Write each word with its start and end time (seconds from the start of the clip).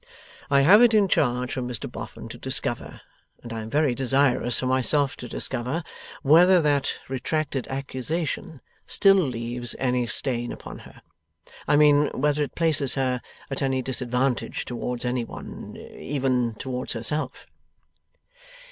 I 0.49 0.61
have 0.61 0.81
it 0.81 0.95
in 0.95 1.07
charge 1.07 1.53
from 1.53 1.67
Mr 1.67 1.87
Boffin 1.87 2.27
to 2.29 2.37
discover, 2.39 3.01
and 3.43 3.53
I 3.53 3.61
am 3.61 3.69
very 3.69 3.93
desirous 3.93 4.59
for 4.59 4.65
myself 4.65 5.15
to 5.17 5.27
discover, 5.29 5.83
whether 6.23 6.59
that 6.59 6.91
retracted 7.07 7.67
accusation 7.67 8.61
still 8.87 9.13
leaves 9.17 9.75
any 9.77 10.07
stain 10.07 10.51
upon 10.51 10.79
her. 10.89 11.03
I 11.67 11.75
mean 11.75 12.07
whether 12.19 12.41
it 12.41 12.55
places 12.55 12.95
her 12.95 13.21
at 13.51 13.61
any 13.61 13.83
disadvantage 13.83 14.65
towards 14.65 15.05
any 15.05 15.23
one, 15.23 15.77
even 15.77 16.55
towards 16.55 16.93
herself. 16.93 17.45